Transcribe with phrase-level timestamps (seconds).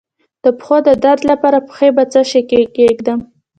[0.43, 3.19] د پښو د درد لپاره پښې په څه شي کې کیږدم؟